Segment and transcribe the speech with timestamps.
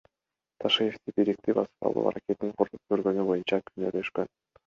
[0.63, 4.35] Ташиевди бийликти басып алуу аракетин көргөнү боюнча күнөөлөшкөн.